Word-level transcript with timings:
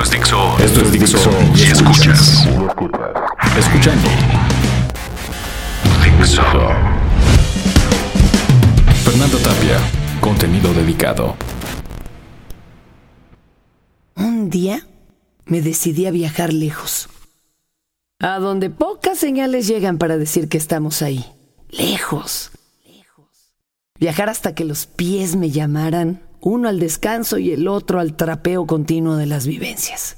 Esto 0.00 0.14
es 0.14 0.18
Dixo. 0.18 0.58
Esto 0.58 0.80
es 0.80 0.92
Dixo. 0.92 1.30
Y 1.54 1.62
escuchas. 1.62 2.48
Escuchando. 3.58 4.08
Dixo. 6.02 6.42
Fernando 9.04 9.36
Tapia. 9.38 9.78
Contenido 10.22 10.72
dedicado. 10.72 11.36
Un 14.16 14.48
día 14.48 14.86
me 15.44 15.60
decidí 15.60 16.06
a 16.06 16.10
viajar 16.10 16.54
lejos. 16.54 17.10
A 18.20 18.38
donde 18.38 18.70
pocas 18.70 19.18
señales 19.18 19.66
llegan 19.66 19.98
para 19.98 20.16
decir 20.16 20.48
que 20.48 20.56
estamos 20.56 21.02
ahí. 21.02 21.26
Lejos. 21.68 22.52
Viajar 23.98 24.30
hasta 24.30 24.54
que 24.54 24.64
los 24.64 24.86
pies 24.86 25.36
me 25.36 25.50
llamaran, 25.50 26.22
uno 26.40 26.68
al 26.68 26.80
descanso 26.80 27.38
y 27.38 27.52
el 27.52 27.68
otro 27.68 28.00
al 28.00 28.16
trapeo 28.16 28.66
continuo 28.66 29.16
de 29.16 29.26
las 29.26 29.46
vivencias. 29.46 30.16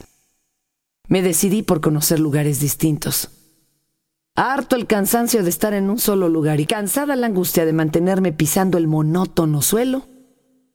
Me 1.09 1.22
decidí 1.22 1.63
por 1.63 1.80
conocer 1.80 2.21
lugares 2.21 2.61
distintos. 2.61 3.30
Harto 4.35 4.77
el 4.77 4.86
cansancio 4.86 5.43
de 5.43 5.50
estar 5.50 5.75
en 5.75 5.90
un 5.90 5.99
solo 5.99 6.29
lugar 6.29 6.58
y 6.61 6.66
cansada 6.66 7.16
la 7.16 7.27
angustia 7.27 7.66
de 7.66 7.75
mantenerme 7.75 8.32
pisando 8.32 8.79
el 8.79 8.86
monótono 8.86 9.61
suelo, 9.61 10.07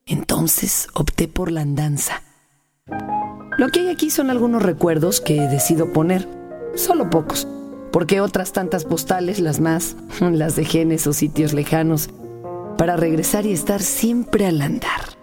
entonces 0.06 0.88
opté 0.94 1.28
por 1.28 1.52
la 1.52 1.62
andanza. 1.62 2.22
Lo 3.58 3.70
que 3.70 3.80
hay 3.80 3.90
aquí 3.90 4.12
son 4.12 4.30
algunos 4.30 4.62
recuerdos 4.62 5.22
que 5.22 5.42
decido 5.42 5.92
poner, 5.92 6.30
solo 6.76 7.10
pocos, 7.10 7.48
porque 7.92 8.22
otras 8.22 8.54
tantas 8.54 8.86
postales, 8.86 9.40
las 9.40 9.60
más, 9.60 9.96
las 10.20 10.56
dejé 10.56 10.82
en 10.82 10.92
esos 10.92 11.18
sitios 11.18 11.54
lejanos, 11.54 12.12
para 12.78 12.96
regresar 12.96 13.48
y 13.48 13.54
estar 13.54 13.82
siempre 13.82 14.46
al 14.46 14.62
andar. 14.62 15.17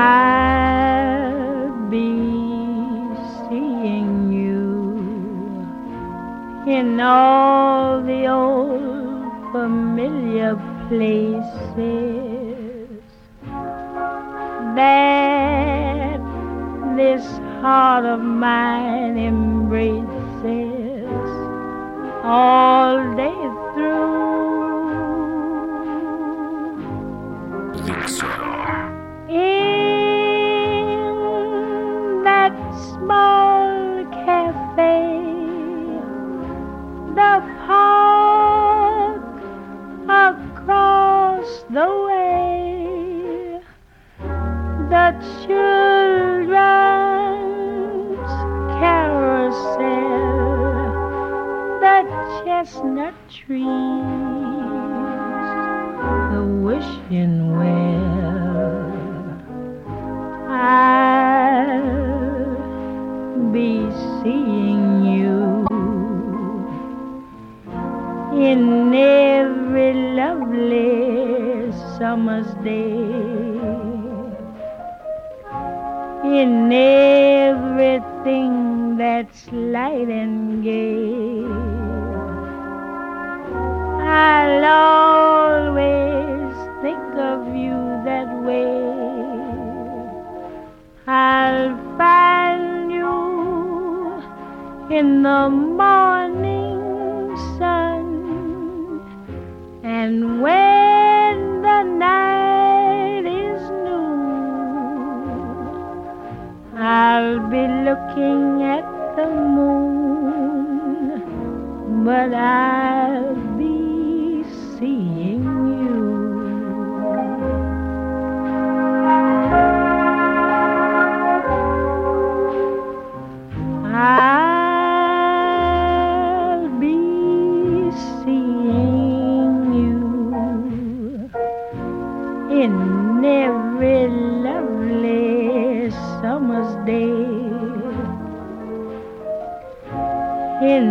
I'll 0.00 1.90
be 1.90 2.08
seeing 3.48 4.32
you 4.32 4.64
in 6.66 6.98
all 7.00 8.00
the 8.02 8.26
old 8.28 9.52
familiar 9.52 10.56
places. 10.88 11.36
That 14.80 16.20
this 16.96 17.24
heart 17.60 18.06
of 18.06 18.20
mine 18.20 19.18
embraces 19.18 20.30
all 22.24 22.96
day 23.16 23.39
children's 45.46 46.50
carousel, 48.78 49.80
the 51.80 51.96
chestnut 52.44 53.14
trees, 53.28 53.66
the 56.32 56.42
wishing 56.62 57.34
well. 57.56 57.90
I'll 60.48 61.80
be 63.52 63.70
seeing 64.22 64.84
you 65.04 65.66
in 68.32 68.94
every 68.94 69.92
lovely 70.14 71.72
summer's 71.98 72.52
day, 72.64 73.49
in 76.30 76.72
everything 76.72 78.52
that's 78.96 79.50
light 79.50 80.08
and 80.08 80.62
gay. 80.62 81.44
I'll 84.02 84.64
always 84.64 86.54
think 86.82 87.14
of 87.18 87.54
you 87.54 87.76
that 88.04 88.28
way. 88.46 88.70
I'll 91.06 91.76
find 91.98 92.92
you 92.92 94.22
in 94.96 95.22
the 95.22 95.48
morning 95.50 97.36
sun, 97.58 99.00
and 99.82 100.40
when 100.40 100.69
I'll 107.00 107.40
be 107.48 107.64
looking 107.88 108.62
at 108.62 108.84
the 109.16 109.26
moon, 109.56 111.24
but 112.04 112.34
I'll 112.34 113.39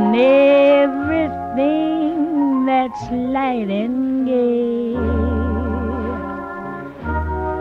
in 0.09 0.15
everything 1.59 2.65
that's 2.65 3.11
light 3.11 3.69
and 3.69 4.25
gay. 4.25 4.95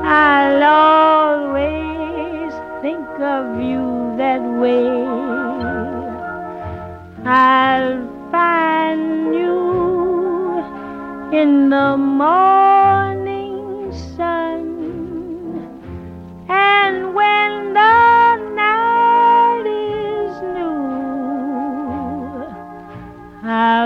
I'll 0.05 0.63
always 0.65 2.53
think 2.81 3.07
of 3.21 3.61
you 3.61 4.15
that 4.17 4.41
way. 4.63 4.89
I'll 7.27 7.99
find 8.31 9.35
you 9.35 10.65
in 11.33 11.69
the 11.69 11.97
morning 11.99 13.93
sun, 14.17 14.38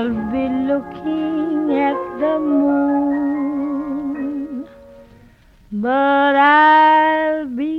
I'll 0.03 0.11
be 0.33 0.49
looking 0.67 1.71
at 1.79 1.95
the 2.19 2.35
moon, 2.41 3.87
but 5.71 6.35
I'll 6.35 7.47
be 7.47 7.71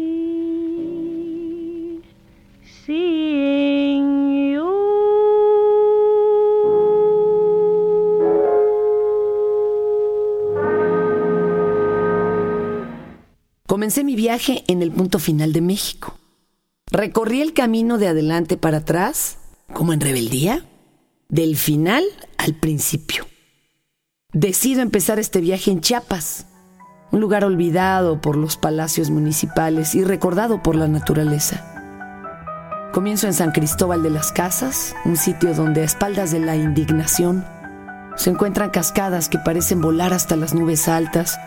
seeing 2.86 4.54
you. 4.54 4.72
Comencé 13.68 14.06
mi 14.06 14.16
viaje 14.16 14.64
en 14.68 14.82
el 14.82 14.94
punto 14.94 15.20
final 15.20 15.52
de 15.52 15.60
México. 15.60 16.18
Recorrí 16.90 17.42
el 17.42 17.52
camino 17.52 17.98
de 17.98 18.08
adelante 18.08 18.56
para 18.56 18.78
atrás, 18.78 19.40
como 19.74 19.92
en 19.92 20.00
rebeldía, 20.00 20.64
del 21.30 21.58
final 21.58 22.04
al 22.38 22.54
principio. 22.54 23.26
Decido 24.32 24.82
empezar 24.82 25.20
este 25.20 25.42
viaje 25.42 25.72
en 25.72 25.82
Chiapas, 25.82 26.48
un 27.12 27.22
lugar 27.22 27.46
olvidado 27.46 28.20
por 28.20 28.36
los 28.36 28.58
palacios 28.58 29.12
municipales 29.12 29.94
y 29.94 30.04
recordado 30.04 30.64
por 30.64 30.76
la 30.76 30.88
naturaleza. 30.88 31.70
Comienzo 32.92 33.28
en 33.28 33.34
San 33.34 33.52
Cristóbal 33.52 34.02
de 34.02 34.10
las 34.10 34.32
Casas, 34.32 34.96
un 35.06 35.18
sitio 35.18 35.54
donde 35.54 35.82
a 35.82 35.84
espaldas 35.84 36.32
de 36.32 36.40
la 36.40 36.56
indignación 36.56 37.46
se 38.16 38.30
encuentran 38.30 38.70
cascadas 38.70 39.30
que 39.30 39.40
parecen 39.40 39.82
volar 39.82 40.14
hasta 40.14 40.36
las 40.36 40.54
nubes 40.54 40.88
altas 40.88 41.40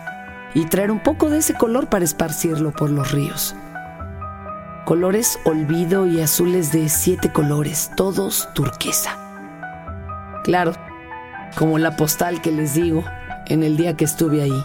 y 0.54 0.66
traer 0.66 0.90
un 0.90 1.02
poco 1.02 1.30
de 1.30 1.38
ese 1.38 1.54
color 1.54 1.88
para 1.88 2.04
esparcirlo 2.04 2.72
por 2.72 2.90
los 2.90 3.12
ríos. 3.12 3.54
Colores 4.84 5.38
olvido 5.44 6.06
y 6.06 6.20
azules 6.20 6.70
de 6.70 6.88
siete 6.88 7.32
colores, 7.32 7.90
todos 7.96 8.48
turquesa. 8.54 9.25
Claro, 10.46 10.74
como 11.58 11.76
la 11.76 11.96
postal 11.96 12.40
que 12.40 12.52
les 12.52 12.74
digo 12.74 13.02
en 13.48 13.64
el 13.64 13.76
día 13.76 13.96
que 13.96 14.04
estuve 14.04 14.42
ahí. 14.42 14.64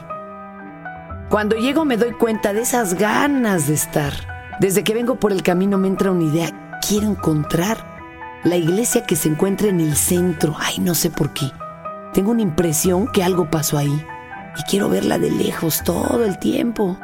Cuando 1.27 1.55
llego 1.55 1.85
me 1.85 1.97
doy 1.97 2.11
cuenta 2.11 2.53
de 2.53 2.61
esas 2.61 2.93
ganas 2.93 3.67
de 3.67 3.73
estar, 3.73 4.13
Desde 4.59 4.83
que 4.83 4.93
vengo 4.93 5.15
por 5.15 5.31
el 5.31 5.41
camino 5.41 5.79
me 5.79 5.87
entra 5.87 6.11
una 6.11 6.25
idea. 6.25 6.77
Quiero 6.87 7.07
encontrar 7.07 7.77
la 8.43 8.57
iglesia 8.57 9.01
que 9.07 9.15
se 9.15 9.27
encuentra 9.27 9.69
en 9.69 9.79
el 9.79 9.95
centro. 9.95 10.55
Ay, 10.59 10.77
no 10.77 10.93
sé 10.93 11.09
por 11.09 11.33
qué. 11.33 11.51
Tengo 12.13 12.29
una 12.29 12.43
impresión 12.43 13.07
que 13.07 13.23
algo 13.23 13.49
pasó 13.49 13.79
ahí. 13.79 14.05
Y 14.55 14.63
quiero 14.69 14.87
verla 14.87 15.17
de 15.17 15.31
lejos 15.31 15.83
todo 15.83 16.23
el 16.25 16.37
tiempo. 16.37 16.99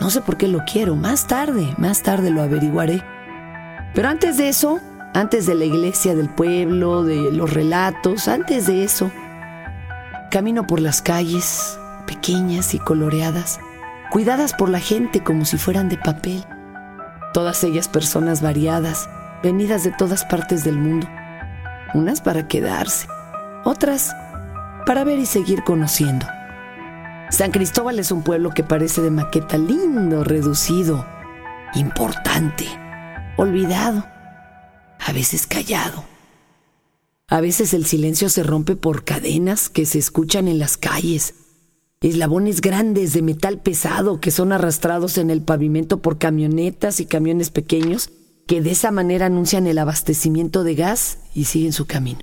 No 0.00 0.08
sé 0.08 0.22
por 0.22 0.38
qué 0.38 0.48
lo 0.48 0.60
quiero. 0.64 0.96
Más 0.96 1.26
tarde, 1.26 1.74
más 1.76 2.02
tarde 2.02 2.30
lo 2.30 2.40
averiguaré. 2.40 3.02
Pero 3.92 4.08
antes 4.08 4.38
de 4.38 4.48
eso, 4.48 4.80
antes 5.14 5.46
de 5.46 5.54
la 5.54 5.64
iglesia 5.64 6.14
del 6.14 6.28
pueblo, 6.28 7.04
de 7.04 7.32
los 7.32 7.52
relatos, 7.52 8.28
antes 8.28 8.66
de 8.66 8.84
eso, 8.84 9.10
camino 10.30 10.66
por 10.66 10.80
las 10.80 11.02
calles, 11.02 11.78
pequeñas 12.06 12.74
y 12.74 12.78
coloreadas, 12.78 13.60
cuidadas 14.10 14.54
por 14.54 14.70
la 14.70 14.80
gente 14.80 15.22
como 15.22 15.44
si 15.44 15.58
fueran 15.58 15.88
de 15.88 15.98
papel. 15.98 16.44
Todas 17.34 17.62
ellas 17.64 17.88
personas 17.88 18.40
variadas, 18.40 19.08
venidas 19.42 19.84
de 19.84 19.92
todas 19.92 20.24
partes 20.24 20.64
del 20.64 20.78
mundo. 20.78 21.06
Unas 21.94 22.22
para 22.22 22.48
quedarse, 22.48 23.06
otras 23.64 24.14
para 24.86 25.04
ver 25.04 25.18
y 25.18 25.26
seguir 25.26 25.62
conociendo. 25.62 26.26
San 27.28 27.50
Cristóbal 27.50 27.98
es 27.98 28.10
un 28.10 28.22
pueblo 28.22 28.50
que 28.50 28.64
parece 28.64 29.00
de 29.02 29.10
maqueta 29.10 29.58
lindo, 29.58 30.24
reducido, 30.24 31.06
importante, 31.74 32.66
olvidado 33.36 34.11
a 35.04 35.12
veces 35.12 35.46
callado. 35.46 36.04
A 37.28 37.40
veces 37.40 37.74
el 37.74 37.86
silencio 37.86 38.28
se 38.28 38.42
rompe 38.42 38.76
por 38.76 39.04
cadenas 39.04 39.68
que 39.68 39.86
se 39.86 39.98
escuchan 39.98 40.48
en 40.48 40.58
las 40.58 40.76
calles, 40.76 41.34
eslabones 42.00 42.60
grandes 42.60 43.12
de 43.12 43.22
metal 43.22 43.60
pesado 43.60 44.20
que 44.20 44.30
son 44.30 44.52
arrastrados 44.52 45.18
en 45.18 45.30
el 45.30 45.42
pavimento 45.42 46.02
por 46.02 46.18
camionetas 46.18 47.00
y 47.00 47.06
camiones 47.06 47.50
pequeños 47.50 48.10
que 48.46 48.60
de 48.60 48.72
esa 48.72 48.90
manera 48.90 49.26
anuncian 49.26 49.66
el 49.66 49.78
abastecimiento 49.78 50.64
de 50.64 50.74
gas 50.74 51.18
y 51.34 51.44
siguen 51.44 51.72
su 51.72 51.86
camino. 51.86 52.20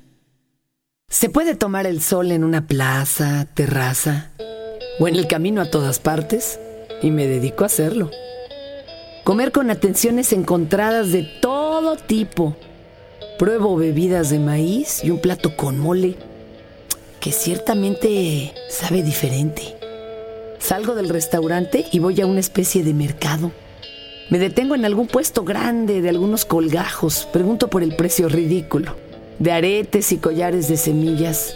Se 1.08 1.30
puede 1.30 1.56
tomar 1.56 1.88
el 1.88 2.02
sol 2.02 2.32
en 2.32 2.44
una 2.44 2.68
plaza, 2.68 3.48
terraza 3.56 4.32
o 5.00 5.08
en 5.08 5.16
el 5.16 5.28
camino 5.28 5.62
a 5.62 5.72
todas 5.72 6.00
partes 6.00 6.60
y 7.02 7.10
me 7.10 7.26
dedico 7.26 7.64
a 7.64 7.68
hacerlo. 7.68 8.12
Comer 9.24 9.52
con 9.52 9.72
atenciones 9.72 10.34
encontradas 10.34 11.12
de 11.12 11.24
todo 11.42 11.96
tipo 11.96 12.56
Pruebo 13.40 13.78
bebidas 13.78 14.30
de 14.32 14.38
maíz 14.38 15.02
y 15.02 15.12
un 15.12 15.22
plato 15.22 15.56
con 15.56 15.80
mole 15.80 16.18
que 17.22 17.32
ciertamente 17.32 18.54
sabe 18.70 19.02
diferente. 19.02 19.78
Salgo 20.60 20.94
del 20.94 21.08
restaurante 21.08 21.86
y 21.90 22.00
voy 22.00 22.20
a 22.20 22.26
una 22.26 22.42
especie 22.42 22.84
de 22.84 22.94
mercado. 22.94 23.54
Me 24.30 24.40
detengo 24.40 24.76
en 24.76 24.84
algún 24.84 25.08
puesto 25.08 25.46
grande 25.46 26.02
de 26.02 26.10
algunos 26.10 26.44
colgajos. 26.44 27.30
Pregunto 27.32 27.70
por 27.70 27.82
el 27.82 27.96
precio 27.96 28.28
ridículo. 28.28 28.98
De 29.40 29.54
aretes 29.54 30.12
y 30.12 30.18
collares 30.18 30.68
de 30.68 30.76
semillas. 30.76 31.56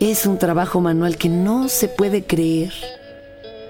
Es 0.00 0.26
un 0.26 0.40
trabajo 0.40 0.80
manual 0.80 1.16
que 1.16 1.28
no 1.28 1.68
se 1.68 1.86
puede 1.86 2.24
creer. 2.24 2.72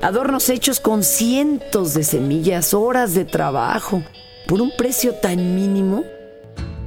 Adornos 0.00 0.48
hechos 0.48 0.80
con 0.80 1.02
cientos 1.02 1.92
de 1.92 2.04
semillas, 2.04 2.72
horas 2.72 3.12
de 3.12 3.26
trabajo, 3.26 4.02
por 4.46 4.62
un 4.62 4.74
precio 4.78 5.16
tan 5.16 5.54
mínimo 5.54 6.04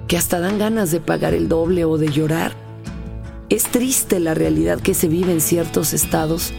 que 0.08 0.18
hasta 0.18 0.40
dan 0.40 0.58
ganas 0.58 0.92
de 0.92 1.00
pagar 1.00 1.34
el 1.34 1.50
doble 1.50 1.86
o 1.86 1.98
de 1.98 2.10
llorar. 2.10 2.54
Es 3.50 3.64
triste 3.64 4.20
la 4.20 4.34
realidad 4.34 4.80
que 4.80 4.94
se 4.94 5.08
vive 5.08 5.32
en 5.32 5.42
ciertos 5.42 5.94
estados. 5.94 6.54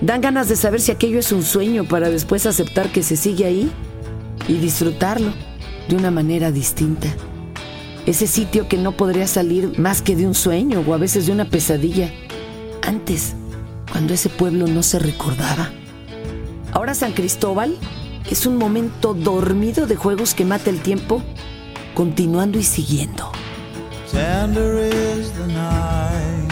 Dan 0.00 0.20
ganas 0.20 0.48
de 0.48 0.56
saber 0.56 0.80
si 0.80 0.92
aquello 0.92 1.18
es 1.18 1.32
un 1.32 1.42
sueño 1.42 1.84
para 1.84 2.08
después 2.08 2.46
aceptar 2.46 2.90
que 2.92 3.02
se 3.02 3.16
sigue 3.16 3.44
ahí 3.44 3.70
y 4.48 4.54
disfrutarlo 4.54 5.32
de 5.88 5.96
una 5.96 6.10
manera 6.10 6.50
distinta. 6.50 7.08
Ese 8.06 8.26
sitio 8.26 8.68
que 8.68 8.76
no 8.76 8.96
podría 8.96 9.26
salir 9.26 9.78
más 9.78 10.02
que 10.02 10.14
de 10.14 10.26
un 10.26 10.34
sueño 10.34 10.84
o 10.86 10.94
a 10.94 10.98
veces 10.98 11.26
de 11.26 11.32
una 11.32 11.46
pesadilla. 11.46 12.12
Antes, 12.82 13.34
cuando 13.90 14.12
ese 14.12 14.28
pueblo 14.28 14.66
no 14.66 14.82
se 14.82 14.98
recordaba. 14.98 15.70
Ahora 16.72 16.94
San 16.94 17.12
Cristóbal 17.12 17.76
es 18.30 18.46
un 18.46 18.56
momento 18.56 19.14
dormido 19.14 19.86
de 19.86 19.96
juegos 19.96 20.34
que 20.34 20.44
mata 20.44 20.70
el 20.70 20.80
tiempo 20.80 21.22
continuando 21.94 22.58
y 22.58 22.62
siguiendo. 22.62 23.30
Tender 24.10 24.78
is 24.78 25.32
the 25.32 25.46
night, 25.46 26.48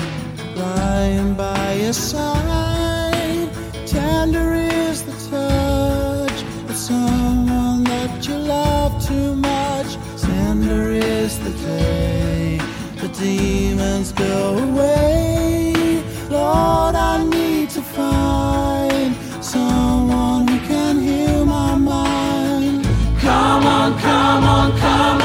lying 0.56 1.35
by 1.35 1.75
your 1.83 1.93
side. 1.93 3.49
Tender 3.87 4.55
is 4.55 5.03
the 5.03 5.12
touch 5.31 6.43
of 6.69 6.77
someone 6.77 7.85
that 7.85 8.27
you 8.27 8.37
love 8.37 8.93
too 9.05 9.37
much. 9.37 9.97
Tender 10.21 10.93
is 10.93 11.39
the 11.39 11.50
day 11.67 12.59
the 12.97 13.09
demons 13.09 14.12
go 14.12 14.59
away. 14.59 16.03
Lord, 16.31 16.95
I 16.95 17.25
need 17.25 17.69
to 17.71 17.83
find 17.83 19.15
someone 19.41 20.49
who 20.49 20.59
can 20.67 21.00
heal 21.00 21.45
my 21.45 21.77
mind. 21.77 22.85
Come 23.21 23.67
on, 23.67 23.99
come 23.99 24.45
on, 24.45 24.79
come 24.79 25.17
on. 25.17 25.22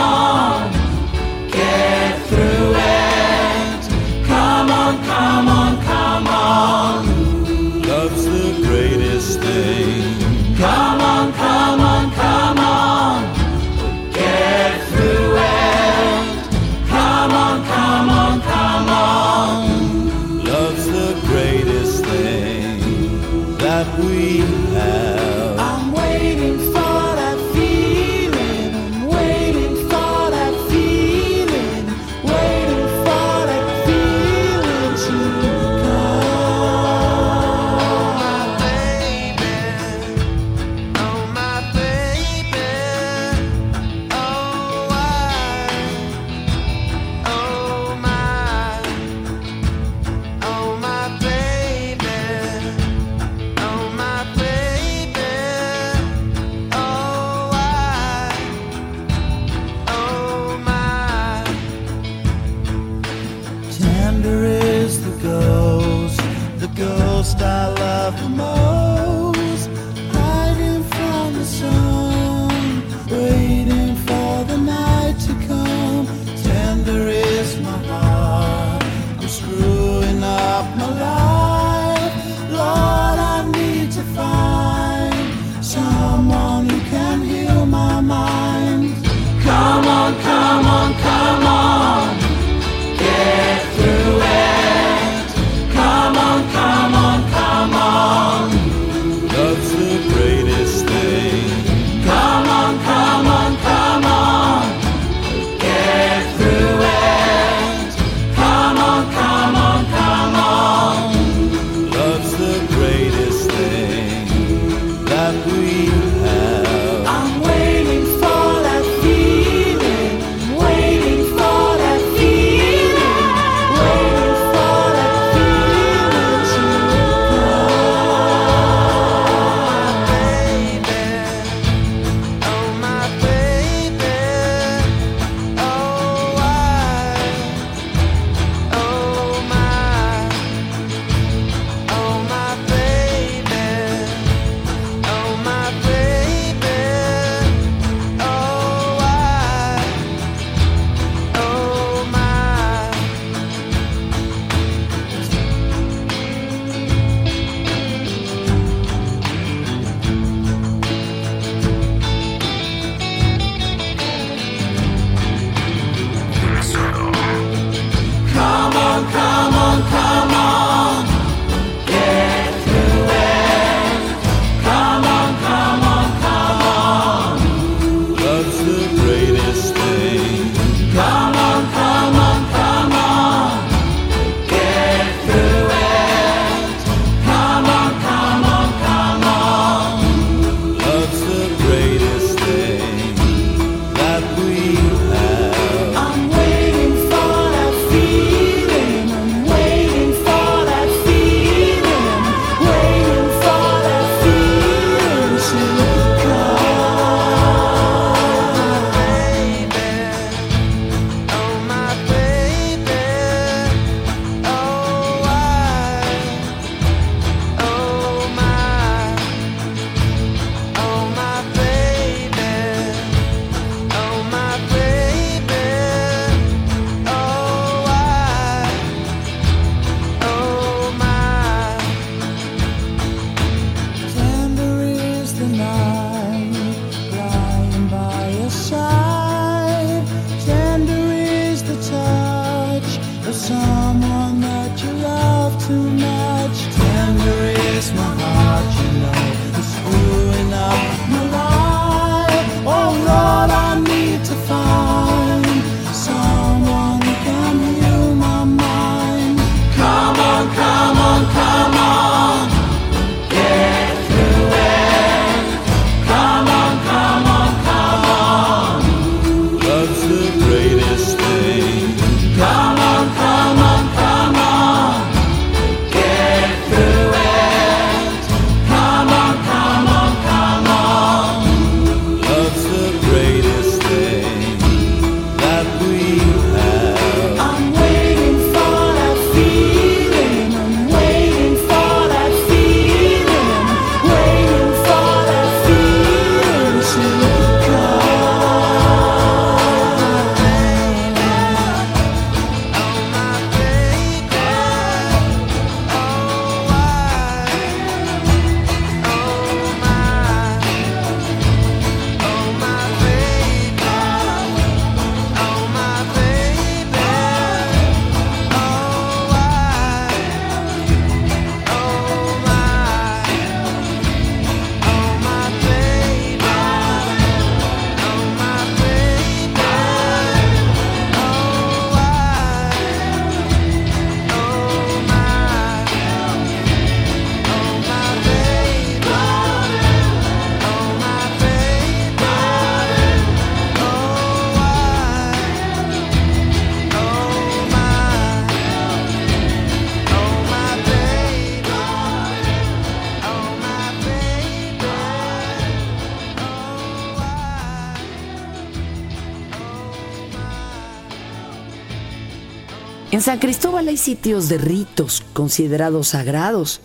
En 363.18 363.24
San 363.24 363.40
Cristóbal 363.40 363.88
hay 363.88 363.98
sitios 363.98 364.48
de 364.48 364.60
ritos 364.60 365.24
considerados 365.34 366.10
sagrados, 366.10 366.82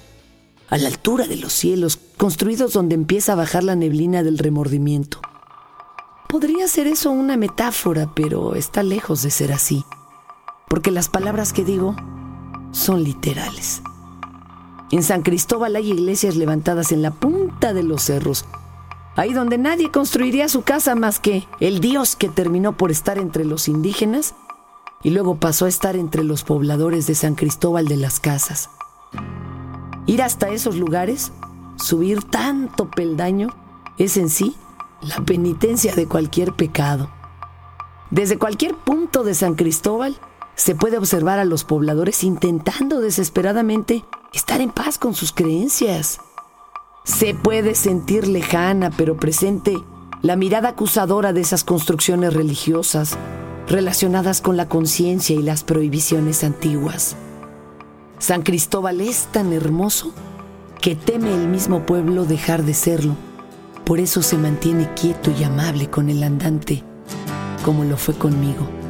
a 0.71 0.79
la 0.79 0.89
altura 0.89 1.27
de 1.27 1.37
los 1.37 1.53
cielos, 1.53 1.99
construidos 2.17 2.73
donde 2.73 2.95
empieza 2.95 3.35
a 3.35 3.37
bajar 3.37 3.65
la 3.65 3.75
neblina 3.77 4.23
del 4.23 4.39
remordimiento. 4.39 5.21
Podría 6.31 6.69
ser 6.69 6.87
eso 6.87 7.11
una 7.11 7.37
metáfora, 7.37 8.15
pero 8.15 8.55
está 8.55 8.83
lejos 8.83 9.21
de 9.21 9.31
ser 9.31 9.53
así, 9.53 9.85
porque 10.71 10.91
las 10.91 11.11
palabras 11.11 11.53
que 11.53 11.67
digo 11.67 11.97
son 12.71 13.05
literales. 13.05 13.83
En 14.91 15.03
San 15.03 15.21
Cristóbal 15.21 15.77
hay 15.77 15.91
iglesias 15.91 16.37
levantadas 16.37 16.93
en 16.93 17.03
la 17.03 17.11
punta 17.11 17.75
de 17.75 17.83
los 17.83 18.05
cerros, 18.05 18.47
ahí 19.17 19.35
donde 19.35 19.59
nadie 19.59 19.91
construiría 19.91 20.49
su 20.49 20.63
casa 20.63 20.95
más 20.95 21.21
que 21.21 21.47
el 21.61 21.81
Dios 21.81 22.17
que 22.17 22.31
terminó 22.31 22.75
por 22.75 22.91
estar 22.91 23.19
entre 23.19 23.45
los 23.45 23.69
indígenas 23.69 24.35
y 25.03 25.11
luego 25.11 25.37
pasó 25.37 25.67
a 25.67 25.69
estar 25.69 25.97
entre 25.97 26.25
los 26.25 26.45
pobladores 26.45 27.07
de 27.07 27.15
San 27.15 27.35
Cristóbal 27.35 27.87
de 27.89 27.97
las 27.97 28.21
Casas. 28.21 28.71
Ir 30.07 30.23
hasta 30.23 30.49
esos 30.49 30.77
lugares, 30.77 31.33
subir 31.77 32.23
tanto 32.23 32.91
peldaño, 32.91 33.49
es 33.99 34.17
en 34.17 34.29
sí 34.29 34.57
la 35.01 35.25
penitencia 35.25 35.95
de 35.95 36.07
cualquier 36.07 36.53
pecado. 36.55 37.11
Desde 38.11 38.39
cualquier 38.39 38.75
punto 38.77 39.25
de 39.25 39.35
San 39.35 39.55
Cristóbal 39.55 40.17
se 40.55 40.75
puede 40.75 40.99
observar 40.99 41.39
a 41.39 41.45
los 41.45 41.65
pobladores 41.65 42.23
intentando 42.25 43.01
desesperadamente 43.01 44.05
estar 44.33 44.61
en 44.61 44.71
paz 44.71 44.99
con 44.99 45.15
sus 45.15 45.33
creencias. 45.33 46.21
Se 47.05 47.35
puede 47.35 47.75
sentir 47.75 48.29
lejana 48.29 48.91
pero 48.97 49.17
presente 49.17 49.83
la 50.21 50.37
mirada 50.37 50.71
acusadora 50.71 51.33
de 51.33 51.41
esas 51.41 51.65
construcciones 51.65 52.35
religiosas 52.35 53.19
relacionadas 53.69 54.41
con 54.41 54.57
la 54.57 54.69
conciencia 54.69 55.37
y 55.37 55.43
las 55.43 55.65
prohibiciones 55.65 56.45
antiguas. 56.45 57.17
San 58.19 58.43
Cristóbal 58.43 59.01
es 59.01 59.27
tan 59.33 59.53
hermoso 59.53 60.13
que 60.81 60.97
teme 60.97 61.33
el 61.33 61.49
mismo 61.49 61.87
pueblo 61.87 62.25
dejar 62.25 62.65
de 62.65 62.75
serlo. 62.75 63.17
Por 63.85 64.01
eso 64.01 64.23
se 64.23 64.37
mantiene 64.37 64.93
quieto 64.95 65.33
y 65.39 65.45
amable 65.45 65.91
con 65.91 66.09
el 66.09 66.23
andante, 66.23 66.83
como 67.65 67.85
lo 67.85 67.97
fue 67.97 68.15
conmigo. 68.15 68.82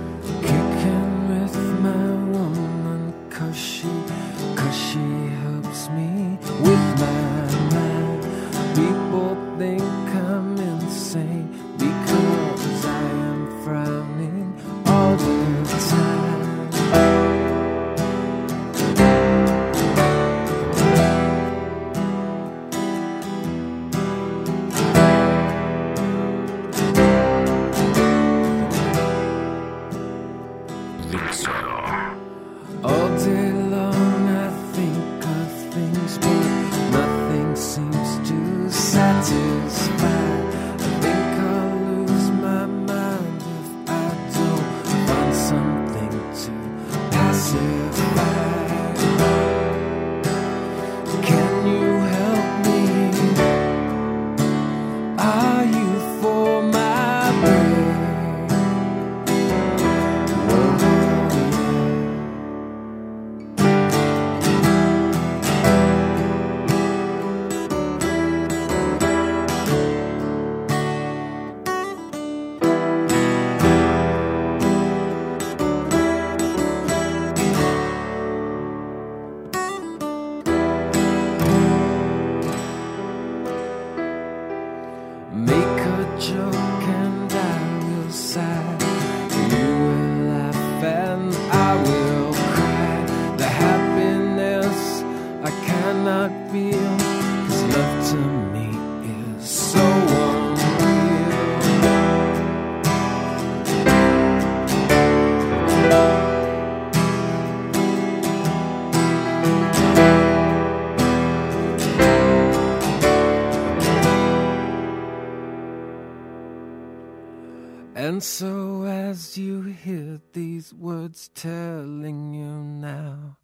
So, 118.22 118.84
as 118.84 119.36
you 119.36 119.62
hear 119.62 120.20
these 120.32 120.72
words 120.72 121.28
telling 121.34 122.32
you 122.32 122.62
now 122.62 123.36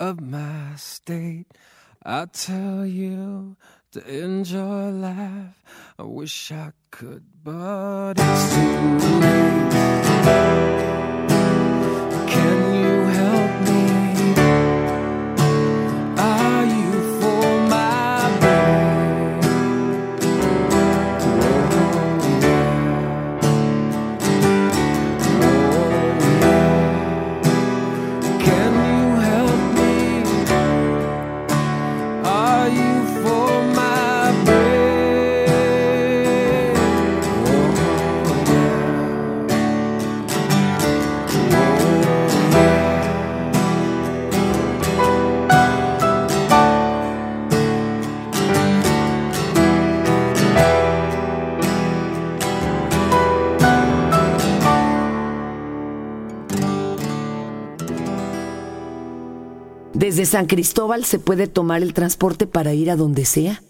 of 0.00 0.20
my 0.20 0.74
state, 0.74 1.46
I 2.04 2.26
tell 2.26 2.84
you 2.84 3.56
to 3.92 4.04
enjoy 4.04 4.90
life. 4.90 5.62
I 6.00 6.02
wish 6.02 6.50
I 6.50 6.72
could, 6.90 7.26
but 7.44 8.14
it's 8.18 8.54
too 8.54 8.98
late. 9.20 11.07
Desde 59.94 60.26
San 60.26 60.46
Cristóbal 60.46 61.04
se 61.04 61.18
puede 61.18 61.48
tomar 61.48 61.82
el 61.82 61.92
transporte 61.92 62.46
para 62.46 62.72
ir 62.72 62.90
a 62.90 62.96
donde 62.96 63.24
sea. 63.24 63.62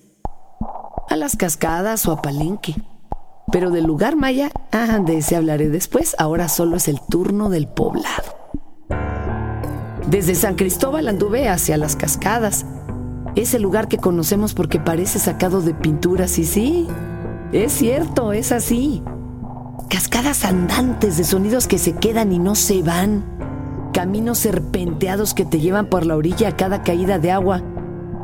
A 1.08 1.16
las 1.16 1.36
cascadas 1.36 2.06
o 2.06 2.12
a 2.12 2.20
Palenque. 2.20 2.74
Pero 3.50 3.70
del 3.70 3.84
lugar 3.84 4.14
maya, 4.14 4.50
ah, 4.72 4.98
de 4.98 5.18
ese 5.18 5.36
hablaré 5.36 5.70
después, 5.70 6.14
ahora 6.18 6.50
solo 6.50 6.76
es 6.76 6.86
el 6.86 7.00
turno 7.00 7.48
del 7.48 7.66
poblado. 7.66 8.36
Desde 10.10 10.34
San 10.34 10.54
Cristóbal 10.54 11.08
anduve 11.08 11.48
hacia 11.48 11.78
las 11.78 11.96
cascadas. 11.96 12.66
Ese 13.34 13.58
lugar 13.58 13.88
que 13.88 13.96
conocemos 13.96 14.52
porque 14.52 14.78
parece 14.78 15.18
sacado 15.18 15.62
de 15.62 15.72
pinturas 15.72 16.38
y 16.38 16.44
sí, 16.44 16.88
es 17.52 17.72
cierto, 17.72 18.34
es 18.34 18.52
así. 18.52 19.02
Cascadas 19.88 20.44
andantes 20.44 21.16
de 21.16 21.24
sonidos 21.24 21.66
que 21.66 21.78
se 21.78 21.94
quedan 21.94 22.30
y 22.30 22.38
no 22.38 22.54
se 22.54 22.82
van. 22.82 23.24
Caminos 23.94 24.36
serpenteados 24.36 25.32
que 25.32 25.46
te 25.46 25.60
llevan 25.60 25.86
por 25.86 26.04
la 26.04 26.14
orilla 26.14 26.48
a 26.48 26.56
cada 26.56 26.82
caída 26.82 27.18
de 27.18 27.30
agua. 27.32 27.62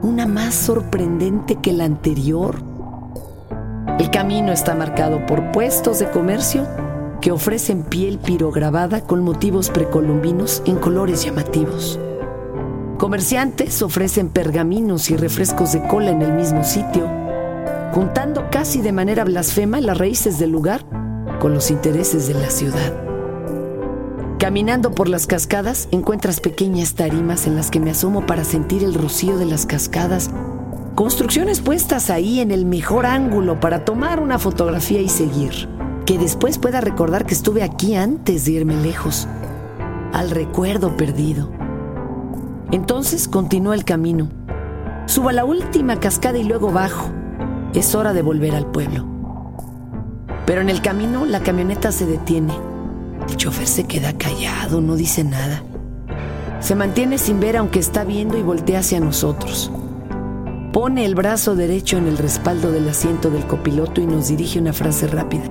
Una 0.03 0.27
más 0.27 0.55
sorprendente 0.55 1.57
que 1.57 1.73
la 1.73 1.85
anterior. 1.85 2.57
El 3.99 4.11
camino 4.11 4.53
está 4.53 4.75
marcado 4.75 5.25
por 5.25 5.53
puestos 5.53 6.01
de 6.01 6.11
comercio 6.11 6.69
que 7.23 7.33
ofrecen 7.33 7.83
piel 7.83 8.19
pirograbada 8.19 9.01
con 9.01 9.25
motivos 9.25 9.71
precolombinos 9.71 10.63
en 10.67 10.77
colores 10.77 11.25
llamativos. 11.25 11.99
Comerciantes 12.99 13.81
ofrecen 13.81 14.29
pergaminos 14.29 15.11
y 15.11 15.17
refrescos 15.17 15.73
de 15.73 15.83
cola 15.87 16.11
en 16.11 16.21
el 16.21 16.35
mismo 16.35 16.63
sitio, 16.63 17.09
juntando 17.95 18.51
casi 18.51 18.83
de 18.83 18.93
manera 18.93 19.25
blasfema 19.25 19.81
las 19.81 19.97
raíces 19.97 20.39
del 20.39 20.51
lugar 20.51 20.85
con 21.45 21.53
los 21.53 21.71
intereses 21.71 22.27
de 22.27 22.33
la 22.33 22.49
ciudad. 22.49 22.95
Caminando 24.39 24.93
por 24.93 25.11
las 25.11 25.27
cascadas 25.27 25.89
encuentras 25.91 26.41
pequeñas 26.41 26.95
tarimas 26.95 27.47
en 27.47 27.55
las 27.55 27.71
que 27.71 27.81
me 27.81 27.91
asomo 27.91 28.25
para 28.25 28.45
sentir 28.45 28.83
el 28.83 28.95
rocío 28.95 29.37
de 29.37 29.45
las 29.45 29.67
cascadas, 29.67 30.31
construcciones 30.95 31.61
puestas 31.61 32.09
ahí 32.09 32.41
en 32.41 32.51
el 32.51 32.65
mejor 32.65 33.05
ángulo 33.05 33.61
para 33.61 33.85
tomar 33.85 34.21
una 34.21 34.39
fotografía 34.39 35.03
y 35.03 35.11
seguir, 35.11 35.69
que 36.07 36.17
después 36.17 36.57
pueda 36.57 36.81
recordar 36.81 37.27
que 37.27 37.35
estuve 37.35 37.63
aquí 37.63 37.95
antes 37.95 38.47
de 38.47 38.53
irme 38.53 38.77
lejos, 38.77 39.29
al 40.15 40.31
recuerdo 40.31 40.97
perdido. 40.97 41.51
Entonces 42.71 43.29
continúa 43.29 43.75
el 43.75 43.85
camino. 43.85 44.31
Subo 45.05 45.29
a 45.29 45.35
la 45.35 45.45
última 45.45 46.01
cascada 46.01 46.39
y 46.39 46.45
luego 46.45 46.73
bajo. 46.73 47.11
Es 47.75 47.95
hora 47.95 48.15
de 48.15 48.23
volver 48.23 48.55
al 48.55 48.65
pueblo. 48.65 49.14
Pero 50.47 50.61
en 50.61 50.71
el 50.71 50.83
camino 50.83 51.25
la 51.25 51.41
camioneta 51.41 51.93
se 51.93 52.07
detiene. 52.07 52.55
El 53.29 53.37
chofer 53.37 53.67
se 53.67 53.85
queda 53.85 54.13
callado, 54.13 54.81
no 54.81 54.97
dice 54.97 55.25
nada. 55.25 55.63
Se 56.61 56.75
mantiene 56.75 57.19
sin 57.19 57.41
ver 57.41 57.57
aunque 57.57 57.79
está 57.79 58.05
viendo 58.05 58.39
y 58.39 58.43
voltea 58.43 58.81
hacia 58.81 59.01
nosotros. 59.01 59.71
Pone 60.73 61.05
el 61.05 61.15
brazo 61.15 61.55
derecho 61.55 61.99
en 61.99 62.09
el 62.09 62.19
respaldo 62.19 62.73
del 62.73 62.89
asiento 62.89 63.31
del 63.31 63.47
copiloto 63.47 64.01
y 64.01 64.07
nos 64.07 64.29
dirige 64.29 64.59
una 64.59 64.73
frase 64.73 65.07
rápida. 65.07 65.45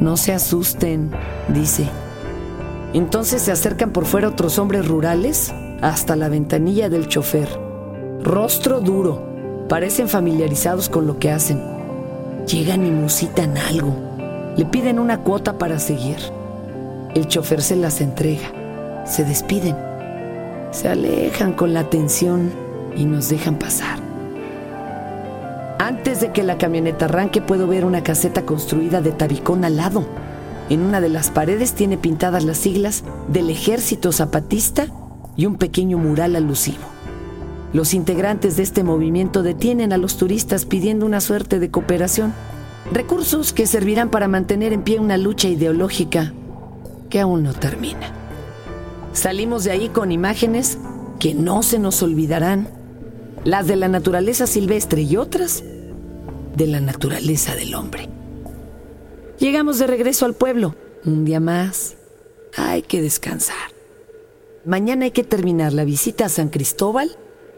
No 0.00 0.16
se 0.16 0.32
asusten, 0.32 1.10
dice. 1.48 1.88
Entonces 2.94 3.42
se 3.42 3.52
acercan 3.52 3.90
por 3.90 4.06
fuera 4.06 4.28
otros 4.28 4.58
hombres 4.58 4.86
rurales 4.86 5.52
hasta 5.82 6.16
la 6.16 6.28
ventanilla 6.28 6.88
del 6.88 7.08
chofer. 7.08 7.48
Rostro 8.22 8.80
duro, 8.80 9.66
parecen 9.68 10.08
familiarizados 10.08 10.88
con 10.88 11.06
lo 11.06 11.18
que 11.18 11.30
hacen. 11.30 11.75
Llegan 12.46 12.86
y 12.86 12.92
musitan 12.92 13.58
algo. 13.58 13.92
Le 14.56 14.64
piden 14.66 15.00
una 15.00 15.18
cuota 15.18 15.58
para 15.58 15.80
seguir. 15.80 16.16
El 17.12 17.26
chofer 17.26 17.60
se 17.60 17.74
las 17.74 18.00
entrega. 18.00 19.04
Se 19.04 19.24
despiden. 19.24 19.76
Se 20.70 20.88
alejan 20.88 21.54
con 21.54 21.74
la 21.74 21.80
atención 21.80 22.52
y 22.96 23.04
nos 23.04 23.28
dejan 23.30 23.58
pasar. 23.58 23.98
Antes 25.80 26.20
de 26.20 26.30
que 26.30 26.44
la 26.44 26.56
camioneta 26.56 27.06
arranque 27.06 27.40
puedo 27.40 27.66
ver 27.66 27.84
una 27.84 28.04
caseta 28.04 28.46
construida 28.46 29.00
de 29.00 29.10
tabicón 29.10 29.64
al 29.64 29.76
lado. 29.76 30.06
En 30.70 30.82
una 30.82 31.00
de 31.00 31.08
las 31.08 31.30
paredes 31.30 31.72
tiene 31.72 31.98
pintadas 31.98 32.44
las 32.44 32.58
siglas 32.58 33.02
del 33.26 33.50
Ejército 33.50 34.12
Zapatista 34.12 34.86
y 35.36 35.46
un 35.46 35.56
pequeño 35.56 35.98
mural 35.98 36.36
alusivo. 36.36 36.95
Los 37.72 37.94
integrantes 37.94 38.56
de 38.56 38.62
este 38.62 38.82
movimiento 38.82 39.42
detienen 39.42 39.92
a 39.92 39.98
los 39.98 40.16
turistas 40.16 40.64
pidiendo 40.64 41.04
una 41.04 41.20
suerte 41.20 41.58
de 41.58 41.70
cooperación, 41.70 42.32
recursos 42.92 43.52
que 43.52 43.66
servirán 43.66 44.10
para 44.10 44.28
mantener 44.28 44.72
en 44.72 44.82
pie 44.82 45.00
una 45.00 45.16
lucha 45.16 45.48
ideológica 45.48 46.32
que 47.10 47.20
aún 47.20 47.42
no 47.42 47.52
termina. 47.52 48.12
Salimos 49.12 49.64
de 49.64 49.72
ahí 49.72 49.88
con 49.88 50.12
imágenes 50.12 50.78
que 51.18 51.34
no 51.34 51.62
se 51.62 51.78
nos 51.78 52.02
olvidarán, 52.02 52.68
las 53.44 53.66
de 53.66 53.76
la 53.76 53.88
naturaleza 53.88 54.46
silvestre 54.46 55.02
y 55.02 55.16
otras 55.16 55.64
de 56.56 56.66
la 56.66 56.80
naturaleza 56.80 57.54
del 57.54 57.74
hombre. 57.74 58.08
Llegamos 59.38 59.78
de 59.78 59.86
regreso 59.86 60.24
al 60.24 60.34
pueblo, 60.34 60.74
un 61.04 61.24
día 61.24 61.40
más. 61.40 61.96
Hay 62.56 62.82
que 62.82 63.02
descansar. 63.02 63.56
Mañana 64.64 65.04
hay 65.04 65.10
que 65.10 65.24
terminar 65.24 65.72
la 65.72 65.84
visita 65.84 66.26
a 66.26 66.28
San 66.30 66.48
Cristóbal 66.48 67.16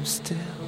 I'm 0.00 0.06
still. 0.06 0.59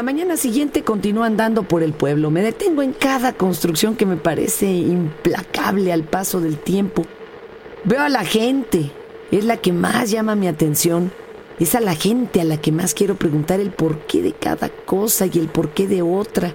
La 0.00 0.04
mañana 0.04 0.38
siguiente 0.38 0.82
continúo 0.82 1.24
andando 1.24 1.64
por 1.64 1.82
el 1.82 1.92
pueblo. 1.92 2.30
Me 2.30 2.40
detengo 2.40 2.80
en 2.80 2.94
cada 2.94 3.34
construcción 3.34 3.96
que 3.96 4.06
me 4.06 4.16
parece 4.16 4.64
implacable 4.72 5.92
al 5.92 6.04
paso 6.04 6.40
del 6.40 6.56
tiempo. 6.56 7.04
Veo 7.84 8.00
a 8.00 8.08
la 8.08 8.24
gente. 8.24 8.92
Es 9.30 9.44
la 9.44 9.58
que 9.58 9.74
más 9.74 10.10
llama 10.10 10.36
mi 10.36 10.48
atención. 10.48 11.12
Es 11.58 11.74
a 11.74 11.80
la 11.80 11.94
gente 11.94 12.40
a 12.40 12.44
la 12.44 12.56
que 12.56 12.72
más 12.72 12.94
quiero 12.94 13.16
preguntar 13.16 13.60
el 13.60 13.72
porqué 13.72 14.22
de 14.22 14.32
cada 14.32 14.70
cosa 14.70 15.26
y 15.26 15.38
el 15.38 15.48
porqué 15.48 15.86
de 15.86 16.00
otra. 16.00 16.54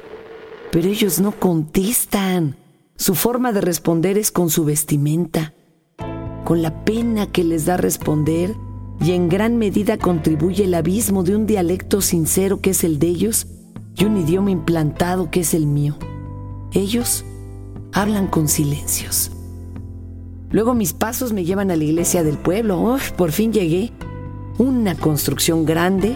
Pero 0.72 0.88
ellos 0.88 1.20
no 1.20 1.32
contestan. 1.32 2.56
Su 2.96 3.14
forma 3.14 3.52
de 3.52 3.62
responder 3.62 4.18
es 4.18 4.32
con 4.32 4.50
su 4.50 4.66
vestimenta, 4.66 5.54
con 6.46 6.64
la 6.64 6.84
pena 6.84 7.32
que 7.32 7.44
les 7.44 7.68
da 7.68 7.78
responder 7.78 8.56
y 9.02 9.12
en 9.12 9.30
gran 9.30 9.58
medida 9.58 9.98
contribuye 9.98 10.64
el 10.64 10.74
abismo 10.74 11.24
de 11.24 11.36
un 11.36 11.46
dialecto 11.46 12.02
sincero 12.02 12.62
que 12.62 12.72
es 12.72 12.84
el 12.84 13.00
de 13.00 13.08
ellos 13.08 13.48
y 13.96 14.06
un 14.06 14.18
idioma 14.18 14.52
implantado 14.52 15.30
que 15.32 15.42
es 15.42 15.54
el 15.54 15.68
mío. 15.68 15.98
Ellos 16.74 17.26
hablan 17.94 18.28
con 18.28 18.48
silencios. 18.48 19.32
Luego 20.52 20.74
mis 20.74 20.94
pasos 20.94 21.34
me 21.34 21.44
llevan 21.44 21.72
a 21.72 21.76
la 21.76 21.84
iglesia 21.84 22.24
del 22.24 22.38
pueblo. 22.38 22.80
Uf, 22.80 23.12
por 23.12 23.32
fin 23.32 23.52
llegué. 23.52 23.92
Una 24.58 24.96
construcción 24.96 25.66
grande, 25.66 26.16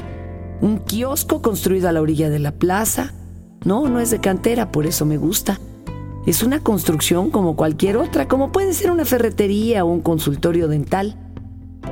un 0.61 0.79
kiosco 0.79 1.41
construido 1.41 1.89
a 1.89 1.91
la 1.91 2.01
orilla 2.01 2.29
de 2.29 2.39
la 2.39 2.53
plaza. 2.53 3.13
No, 3.65 3.89
no 3.89 3.99
es 3.99 4.11
de 4.11 4.19
cantera, 4.19 4.71
por 4.71 4.85
eso 4.85 5.05
me 5.05 5.17
gusta. 5.17 5.59
Es 6.25 6.43
una 6.43 6.59
construcción 6.59 7.31
como 7.31 7.55
cualquier 7.55 7.97
otra, 7.97 8.27
como 8.27 8.51
puede 8.51 8.73
ser 8.73 8.91
una 8.91 9.03
ferretería 9.05 9.83
o 9.83 9.87
un 9.87 10.01
consultorio 10.01 10.67
dental. 10.67 11.28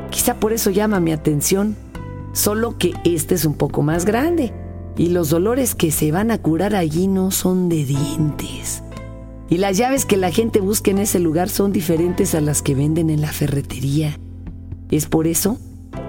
Quizá 0.10 0.36
por 0.40 0.54
eso 0.54 0.70
llama 0.70 1.00
mi 1.00 1.12
atención, 1.12 1.76
solo 2.34 2.78
que 2.78 2.94
este 3.04 3.36
es 3.36 3.46
un 3.46 3.56
poco 3.56 3.82
más 3.82 4.06
grande 4.06 4.54
y 4.98 5.10
los 5.10 5.30
dolores 5.30 5.76
que 5.76 5.92
se 5.92 6.12
van 6.12 6.32
a 6.32 6.40
curar 6.40 6.76
allí 6.76 7.08
no 7.08 7.32
son 7.32 7.70
de 7.70 7.86
dientes. 7.86 8.84
Y 9.50 9.58
las 9.58 9.78
llaves 9.78 10.06
que 10.06 10.18
la 10.18 10.32
gente 10.32 10.60
busca 10.60 10.92
en 10.92 10.98
ese 10.98 11.20
lugar 11.20 11.50
son 11.50 11.72
diferentes 11.72 12.36
a 12.36 12.42
las 12.42 12.62
que 12.62 12.76
venden 12.76 13.10
en 13.10 13.22
la 13.22 13.32
ferretería. 13.32 14.20
Es 14.90 15.06
por 15.06 15.28
eso 15.28 15.58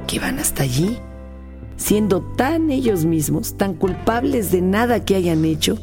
que 0.07 0.19
van 0.19 0.39
hasta 0.39 0.63
allí, 0.63 0.99
siendo 1.77 2.23
tan 2.23 2.71
ellos 2.71 3.05
mismos, 3.05 3.57
tan 3.57 3.75
culpables 3.75 4.51
de 4.51 4.63
nada 4.63 5.05
que 5.05 5.15
hayan 5.15 5.45
hecho, 5.45 5.79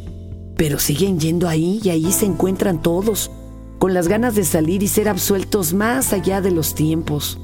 pero 0.58 0.80
siguen 0.80 1.20
yendo 1.20 1.48
ahí 1.48 1.80
y 1.84 1.90
ahí 1.90 2.12
se 2.12 2.26
encuentran 2.26 2.82
todos, 2.82 3.32
con 3.78 3.94
las 3.94 4.08
ganas 4.08 4.36
de 4.36 4.44
salir 4.44 4.84
y 4.84 4.88
ser 4.88 5.08
absueltos 5.08 5.74
más 5.74 6.12
allá 6.12 6.42
de 6.42 6.52
los 6.52 6.76
tiempos. 6.76 7.40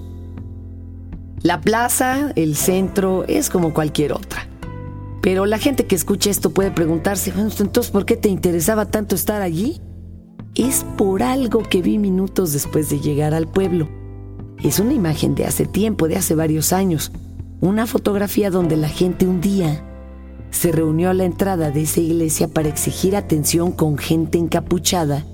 La 1.43 1.59
plaza, 1.59 2.33
el 2.35 2.55
centro, 2.55 3.25
es 3.27 3.49
como 3.49 3.73
cualquier 3.73 4.13
otra. 4.13 4.47
Pero 5.21 5.47
la 5.47 5.57
gente 5.57 5.87
que 5.87 5.95
escucha 5.95 6.29
esto 6.29 6.51
puede 6.51 6.69
preguntarse, 6.69 7.33
entonces, 7.35 7.91
¿por 7.91 8.05
qué 8.05 8.15
te 8.15 8.29
interesaba 8.29 8.85
tanto 8.85 9.15
estar 9.15 9.41
allí? 9.41 9.81
Es 10.53 10.85
por 10.97 11.23
algo 11.23 11.63
que 11.63 11.81
vi 11.81 11.97
minutos 11.97 12.53
después 12.53 12.89
de 12.89 12.99
llegar 12.99 13.33
al 13.33 13.47
pueblo. 13.47 13.89
Es 14.63 14.79
una 14.79 14.93
imagen 14.93 15.33
de 15.33 15.45
hace 15.45 15.65
tiempo, 15.65 16.07
de 16.07 16.17
hace 16.17 16.35
varios 16.35 16.73
años. 16.73 17.11
Una 17.59 17.87
fotografía 17.87 18.51
donde 18.51 18.77
la 18.77 18.89
gente 18.89 19.25
un 19.25 19.41
día 19.41 19.83
se 20.51 20.71
reunió 20.71 21.09
a 21.09 21.15
la 21.15 21.23
entrada 21.23 21.71
de 21.71 21.83
esa 21.83 22.01
iglesia 22.01 22.47
para 22.47 22.69
exigir 22.69 23.15
atención 23.15 23.71
con 23.71 23.97
gente 23.97 24.37
encapuchada 24.37 25.25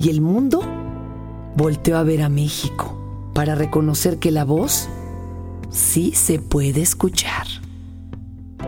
y 0.00 0.08
el 0.08 0.20
mundo 0.20 0.62
volteó 1.56 1.96
a 1.96 2.02
ver 2.02 2.22
a 2.22 2.28
México 2.28 3.30
para 3.34 3.54
reconocer 3.54 4.18
que 4.18 4.30
la 4.30 4.44
voz 4.44 4.88
sí 5.70 6.12
se 6.14 6.38
puede 6.38 6.82
escuchar. 6.82 7.46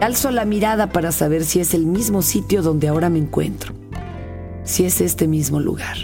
Alzo 0.01 0.31
la 0.31 0.45
mirada 0.45 0.93
para 0.93 1.13
saber 1.13 1.45
si 1.45 1.61
es 1.61 1.75
el 1.75 1.85
mismo 1.85 2.23
sitio 2.23 2.63
donde 2.63 2.89
ahora 2.89 3.11
me 3.11 3.19
encuentro, 3.19 3.75
si 4.65 4.85
es 4.85 5.01
este 5.01 5.29
mismo 5.29 5.61
lugar. 5.61 5.97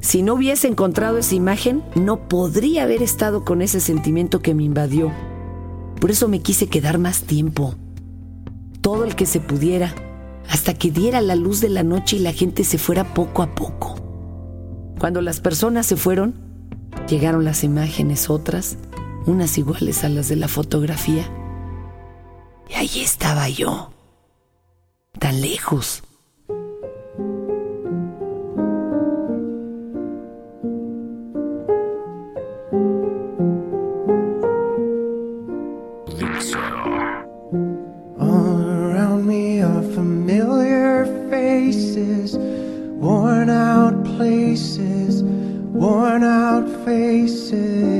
Si 0.00 0.22
no 0.22 0.34
hubiese 0.34 0.66
encontrado 0.66 1.18
esa 1.18 1.34
imagen, 1.34 1.82
no 1.94 2.28
podría 2.28 2.84
haber 2.84 3.02
estado 3.02 3.44
con 3.44 3.62
ese 3.62 3.80
sentimiento 3.80 4.40
que 4.40 4.54
me 4.54 4.64
invadió. 4.64 5.12
Por 6.00 6.10
eso 6.10 6.28
me 6.28 6.40
quise 6.40 6.68
quedar 6.68 6.98
más 6.98 7.22
tiempo, 7.22 7.74
todo 8.80 9.04
el 9.04 9.14
que 9.14 9.26
se 9.26 9.40
pudiera, 9.40 9.94
hasta 10.48 10.74
que 10.74 10.90
diera 10.90 11.20
la 11.20 11.36
luz 11.36 11.60
de 11.60 11.68
la 11.68 11.82
noche 11.82 12.16
y 12.16 12.20
la 12.20 12.32
gente 12.32 12.64
se 12.64 12.78
fuera 12.78 13.14
poco 13.14 13.42
a 13.42 13.54
poco. 13.54 13.96
Cuando 14.98 15.20
las 15.20 15.40
personas 15.40 15.86
se 15.86 15.96
fueron, 15.96 16.34
llegaron 17.08 17.44
las 17.44 17.62
imágenes 17.62 18.30
otras, 18.30 18.78
unas 19.30 19.56
iguales 19.58 20.04
a 20.04 20.08
las 20.08 20.28
de 20.28 20.36
la 20.36 20.48
fotografía. 20.48 21.24
Y 22.68 22.74
ahí 22.74 23.00
estaba 23.00 23.48
yo, 23.48 23.90
tan 25.18 25.40
lejos. 25.40 26.02
Worn 43.00 43.48
out 43.48 44.04
places, 44.04 45.22
worn 45.72 46.22
out 46.22 46.68
faces, 46.84 47.99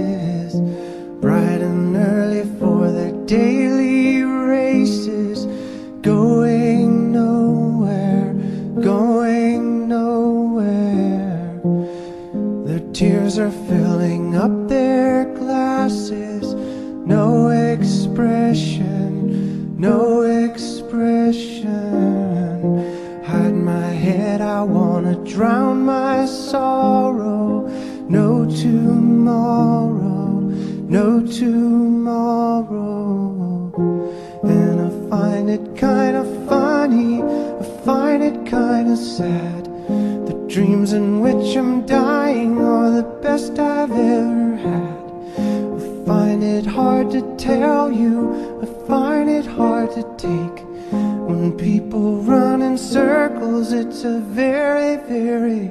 to 50.00 50.16
take. 50.16 50.64
When 51.28 51.52
people 51.56 52.22
run 52.22 52.62
in 52.62 52.78
circles, 52.78 53.72
it's 53.72 54.04
a 54.04 54.20
very, 54.20 54.96
very 54.96 55.68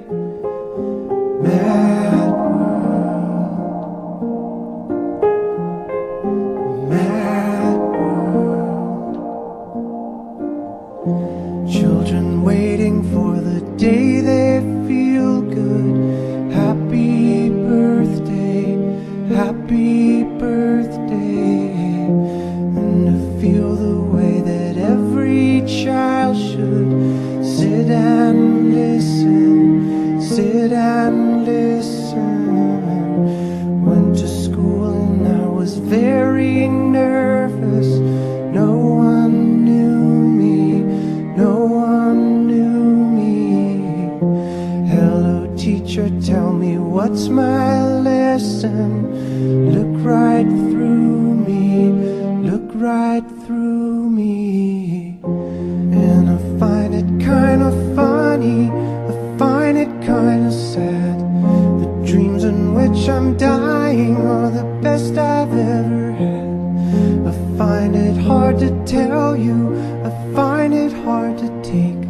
find 67.60 67.94
it 67.94 68.16
hard 68.16 68.58
to 68.58 68.70
tell 68.86 69.36
you, 69.36 69.78
I 70.06 70.34
find 70.34 70.74
it 70.74 70.94
hard 71.04 71.38
to 71.40 71.48
take. 71.62 72.02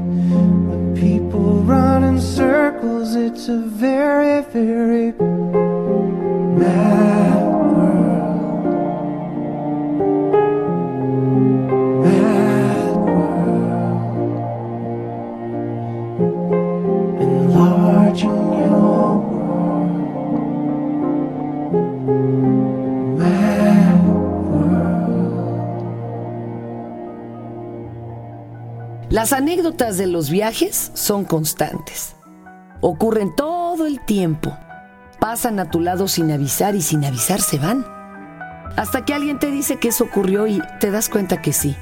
When 0.69 0.95
people 0.95 1.63
run 1.63 2.03
in 2.03 2.21
circles, 2.21 3.15
it's 3.15 3.49
a 3.49 3.57
very, 3.57 4.43
very 4.43 5.11
Las 29.19 29.33
anécdotas 29.33 29.97
de 29.97 30.07
los 30.07 30.29
viajes 30.29 30.91
son 30.93 31.25
constantes. 31.25 32.15
Ocurren 32.79 33.35
todo 33.35 33.85
el 33.85 33.99
tiempo. 33.99 34.57
Pasan 35.19 35.59
a 35.59 35.69
tu 35.69 35.81
lado 35.81 36.07
sin 36.07 36.31
avisar 36.31 36.73
y 36.73 36.81
sin 36.81 37.03
avisar 37.03 37.41
se 37.41 37.57
van. 37.57 37.85
Hasta 38.77 39.03
que 39.03 39.13
alguien 39.13 39.37
te 39.37 39.51
dice 39.51 39.75
que 39.75 39.89
eso 39.89 40.05
ocurrió 40.05 40.47
y 40.47 40.61
te 40.79 40.89
das 40.89 41.09
cuenta 41.09 41.41
que 41.41 41.51
sí. 41.51 41.75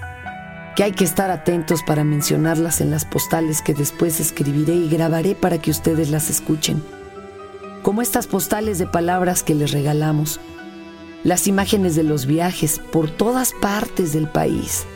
Que 0.76 0.82
hay 0.82 0.93
que 0.93 1.04
estar 1.04 1.30
atentos 1.30 1.84
para 1.84 2.04
mencionarlas 2.04 2.82
en 2.82 2.89
las 2.89 3.06
postales 3.06 3.62
que 3.62 3.76
después 3.76 4.19
escribiré 4.19 4.73
y 4.73 4.89
grabaré 4.89 5.36
para 5.36 5.60
que 5.60 5.69
ustedes 5.69 6.10
las 6.10 6.32
escuchen. 6.32 6.84
Como 7.84 8.02
estas 8.02 8.26
postales 8.26 8.80
de 8.80 8.88
palabras 8.88 9.43
que 9.43 9.54
les 9.54 9.73
regalamos. 9.73 10.39
Las 11.23 11.45
imágenes 11.45 11.95
de 11.95 12.02
los 12.02 12.26
viajes 12.26 12.82
por 12.91 13.12
todas 13.12 13.54
partes 13.62 14.12
del 14.12 14.28
país. 14.28 14.88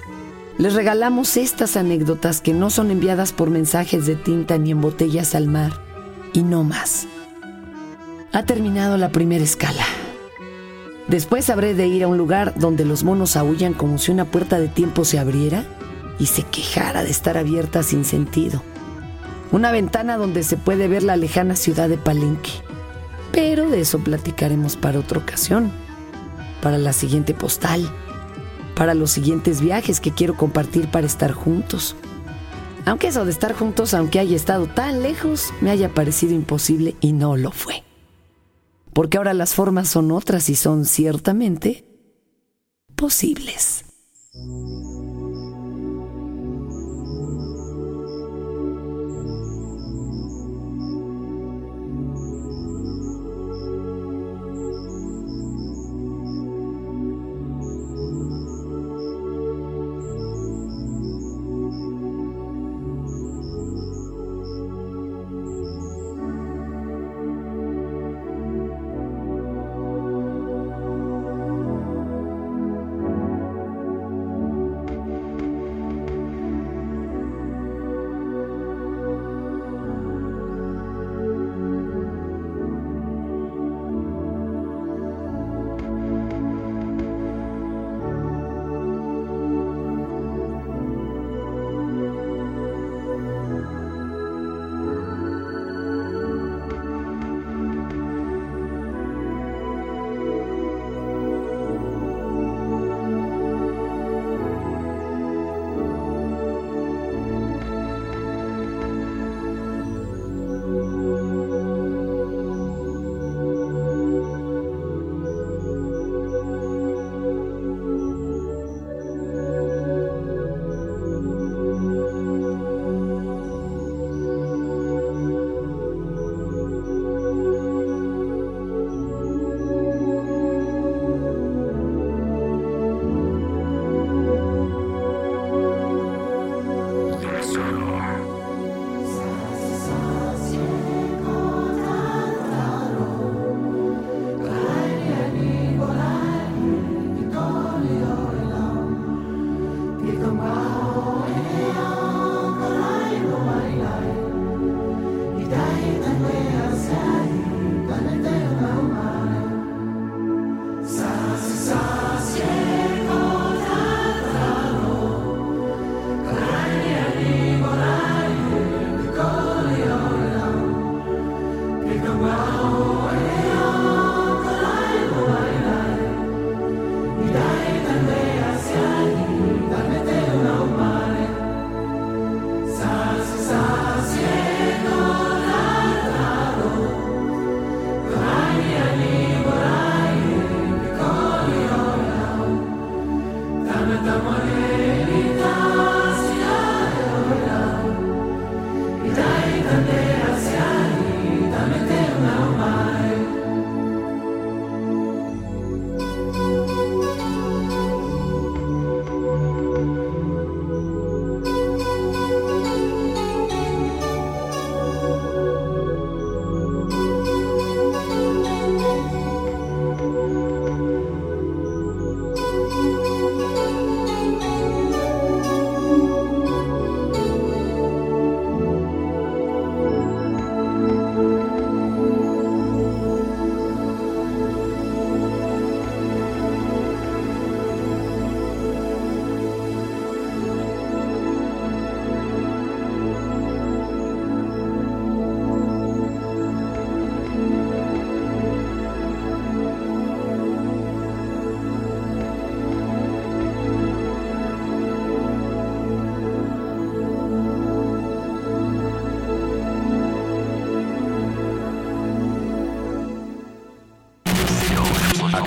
Les 0.58 0.74
regalamos 0.74 1.38
estas 1.38 1.78
anécdotas 1.78 2.42
que 2.42 2.54
no 2.54 2.70
son 2.70 2.92
enviadas 2.92 3.32
por 3.34 3.50
mensajes 3.50 4.06
de 4.06 4.16
tinta 4.16 4.58
ni 4.58 4.72
en 4.72 4.82
botellas 4.82 5.34
al 5.34 5.48
mar, 5.48 5.72
y 6.34 6.44
no 6.44 6.64
más. 6.64 7.08
Ha 8.34 8.44
terminado 8.44 8.98
la 8.98 9.10
primera 9.10 9.44
escala. 9.44 9.86
Después 11.08 11.50
habré 11.50 11.74
de 11.74 11.88
ir 11.88 12.04
a 12.04 12.08
un 12.08 12.18
lugar 12.18 12.54
donde 12.58 12.86
los 12.86 13.04
monos 13.04 13.36
aullan 13.36 13.74
como 13.74 13.98
si 13.98 14.12
una 14.12 14.26
puerta 14.26 14.60
de 14.60 14.68
tiempo 14.68 15.04
se 15.04 15.20
abriera 15.20 15.66
y 16.20 16.28
se 16.28 16.44
quejara 16.44 17.04
de 17.04 17.10
estar 17.10 17.38
abierta 17.38 17.82
sin 17.82 18.06
sentido. 18.06 18.62
Una 19.52 19.72
ventana 19.72 20.18
donde 20.18 20.44
se 20.44 20.58
puede 20.58 20.88
ver 20.88 21.04
la 21.04 21.18
lejana 21.18 21.56
ciudad 21.56 21.90
de 21.90 21.98
Palenque. 21.98 22.52
Pero 23.32 23.70
de 23.70 23.82
eso 23.82 24.00
platicaremos 24.00 24.78
para 24.78 25.00
otra 25.00 25.20
ocasión, 25.20 25.72
para 26.62 26.78
la 26.78 26.94
siguiente 26.94 27.34
postal 27.34 27.92
para 28.76 28.94
los 28.94 29.12
siguientes 29.12 29.62
viajes 29.62 30.00
que 30.00 30.12
quiero 30.12 30.36
compartir 30.36 30.90
para 30.90 31.08
estar 31.08 31.32
juntos. 31.32 31.96
Aunque 32.86 33.08
eso 33.08 33.26
de 33.26 33.32
estar 33.32 33.54
juntos, 33.54 33.94
aunque 33.94 34.20
haya 34.20 34.36
estado 34.36 34.68
tan 34.68 35.04
lejos, 35.04 35.54
me 35.62 35.70
haya 35.70 35.94
parecido 35.94 36.34
imposible 36.34 36.96
y 37.00 37.14
no 37.14 37.38
lo 37.38 37.52
fue. 37.52 37.84
Porque 38.94 39.18
ahora 39.18 39.34
las 39.34 39.54
formas 39.54 39.88
son 39.88 40.12
otras 40.12 40.50
y 40.50 40.56
son 40.56 40.86
ciertamente 40.86 41.86
posibles. 42.96 43.86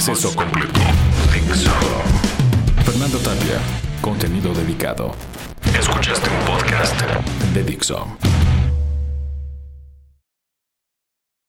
Acceso 0.07 0.35
completo. 0.35 0.79
Fernando 2.85 3.19
Tapia. 3.21 3.59
Contenido 4.03 4.53
dedicado. 4.53 5.15
Escuchaste 5.79 6.29
un 6.29 6.45
podcast 6.45 7.01
De 7.55 7.65
Dixo. 7.65 8.34